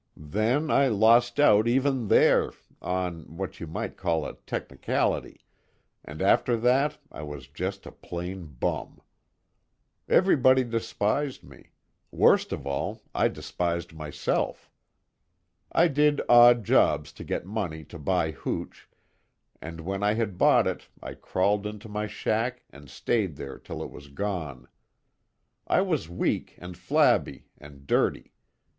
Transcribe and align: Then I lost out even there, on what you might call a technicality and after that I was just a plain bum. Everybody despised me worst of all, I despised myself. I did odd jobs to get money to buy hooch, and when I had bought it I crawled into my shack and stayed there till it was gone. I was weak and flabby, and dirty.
Then 0.17 0.71
I 0.71 0.87
lost 0.87 1.39
out 1.39 1.67
even 1.67 2.07
there, 2.07 2.53
on 2.81 3.37
what 3.37 3.59
you 3.59 3.67
might 3.67 3.97
call 3.97 4.25
a 4.25 4.33
technicality 4.47 5.41
and 6.03 6.23
after 6.23 6.57
that 6.57 6.97
I 7.11 7.21
was 7.21 7.45
just 7.47 7.85
a 7.85 7.91
plain 7.91 8.47
bum. 8.47 9.01
Everybody 10.09 10.63
despised 10.63 11.43
me 11.43 11.73
worst 12.09 12.51
of 12.51 12.65
all, 12.65 13.03
I 13.13 13.27
despised 13.27 13.93
myself. 13.93 14.71
I 15.71 15.87
did 15.87 16.19
odd 16.27 16.63
jobs 16.63 17.11
to 17.13 17.23
get 17.23 17.45
money 17.45 17.83
to 17.85 17.99
buy 17.99 18.31
hooch, 18.31 18.89
and 19.61 19.81
when 19.81 20.01
I 20.01 20.15
had 20.15 20.35
bought 20.39 20.65
it 20.65 20.87
I 21.03 21.13
crawled 21.13 21.67
into 21.67 21.87
my 21.87 22.07
shack 22.07 22.63
and 22.71 22.89
stayed 22.89 23.35
there 23.35 23.59
till 23.59 23.83
it 23.83 23.91
was 23.91 24.07
gone. 24.07 24.67
I 25.67 25.81
was 25.81 26.09
weak 26.09 26.55
and 26.57 26.75
flabby, 26.75 27.49
and 27.59 27.85
dirty. 27.85 28.33